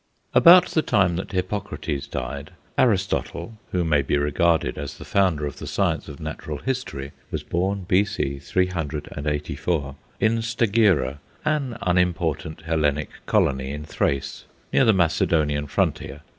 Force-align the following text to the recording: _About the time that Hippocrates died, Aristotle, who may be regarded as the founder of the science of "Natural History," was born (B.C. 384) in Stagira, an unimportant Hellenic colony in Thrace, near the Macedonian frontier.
_About 0.33 0.65
the 0.69 0.81
time 0.81 1.15
that 1.17 1.31
Hippocrates 1.31 2.07
died, 2.07 2.53
Aristotle, 2.75 3.59
who 3.71 3.83
may 3.83 4.01
be 4.01 4.17
regarded 4.17 4.75
as 4.75 4.97
the 4.97 5.05
founder 5.05 5.45
of 5.45 5.59
the 5.59 5.67
science 5.67 6.07
of 6.07 6.19
"Natural 6.19 6.57
History," 6.57 7.11
was 7.29 7.43
born 7.43 7.83
(B.C. 7.87 8.39
384) 8.39 9.95
in 10.19 10.37
Stagira, 10.41 11.19
an 11.45 11.77
unimportant 11.83 12.61
Hellenic 12.61 13.11
colony 13.27 13.69
in 13.69 13.85
Thrace, 13.85 14.45
near 14.73 14.85
the 14.85 14.91
Macedonian 14.93 15.67
frontier. 15.67 16.21